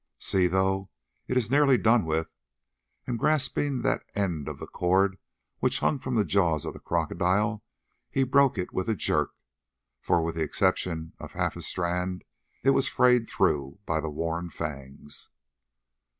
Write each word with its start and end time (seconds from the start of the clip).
"See, 0.17 0.47
though, 0.47 0.89
it 1.27 1.37
is 1.37 1.51
nearly 1.51 1.77
done 1.77 2.05
with," 2.05 2.27
and 3.05 3.19
grasping 3.19 3.83
that 3.83 4.01
end 4.15 4.47
of 4.49 4.57
the 4.57 4.65
cord 4.65 5.19
which 5.59 5.77
hung 5.81 5.99
from 5.99 6.15
the 6.15 6.25
jaws 6.25 6.65
of 6.65 6.73
the 6.73 6.79
crocodile, 6.79 7.63
he 8.09 8.23
broke 8.23 8.57
it 8.57 8.73
with 8.73 8.89
a 8.89 8.95
jerk, 8.95 9.29
for, 9.99 10.23
with 10.23 10.33
the 10.37 10.41
exception 10.41 11.13
of 11.19 11.33
half 11.33 11.55
a 11.55 11.61
strand, 11.61 12.23
it 12.63 12.71
was 12.71 12.89
frayed 12.89 13.29
through 13.29 13.77
by 13.85 13.99
the 13.99 14.09
worn 14.09 14.49
fangs. 14.49 15.29